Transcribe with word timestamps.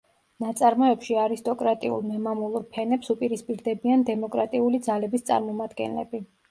ნაწარმოებში 0.43 1.17
არისტოკრატიულ–მემამულურ 1.23 2.65
ფენებს 2.73 3.15
უპირისპირდებიან 3.17 4.09
დემოკრატიული 4.13 4.85
ძალების 4.91 5.29
წარმომადგენლები. 5.33 6.29